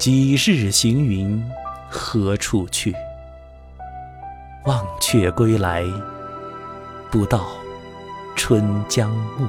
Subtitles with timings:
[0.00, 1.44] 几日行云
[1.90, 2.96] 何处去？
[4.64, 5.84] 忘却归来，
[7.10, 7.48] 不到
[8.34, 9.46] 春江暮。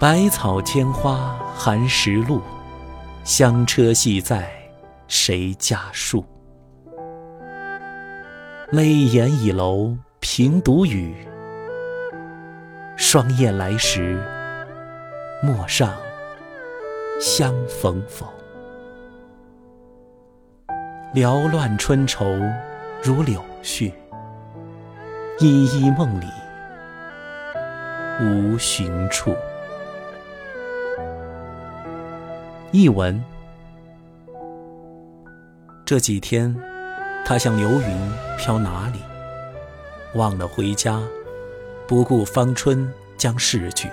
[0.00, 2.42] 百草千花寒食路，
[3.22, 4.50] 香车系在
[5.06, 6.26] 谁家树？
[8.72, 11.14] 泪眼倚楼凭独语，
[12.96, 14.20] 双燕来时
[15.40, 15.92] 陌上
[17.20, 18.26] 相逢否？
[21.12, 22.24] 缭乱春愁
[23.02, 23.92] 如柳絮，
[25.40, 26.26] 依依梦里
[28.20, 29.34] 无寻处。
[32.70, 33.20] 译文：
[35.84, 36.54] 这几天，
[37.24, 39.00] 他像流云飘哪里？
[40.14, 41.02] 忘了回家，
[41.88, 43.90] 不顾芳春将逝去。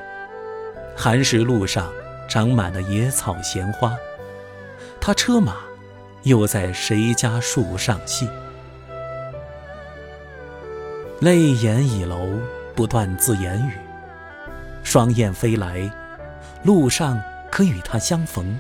[0.96, 1.92] 寒食路上
[2.28, 3.96] 长满了野草闲花，
[5.00, 5.58] 他车马
[6.24, 8.28] 又在谁家树上栖？
[11.22, 12.28] 泪眼倚楼，
[12.76, 13.72] 不断自言语。
[14.84, 15.90] 双燕飞来，
[16.64, 17.22] 路上。
[17.52, 18.60] 可与他相逢，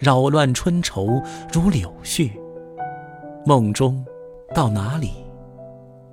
[0.00, 2.32] 扰乱春愁如柳絮。
[3.46, 4.04] 梦中，
[4.52, 5.12] 到哪里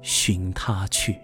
[0.04, 1.20] 寻他去？